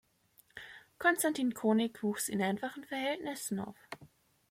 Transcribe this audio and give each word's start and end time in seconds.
Konstantin 0.97 1.53
Konik 1.53 2.01
wuchs 2.01 2.27
in 2.27 2.41
einfachen 2.41 2.83
Verhältnissen 2.85 3.59
auf. 3.59 3.75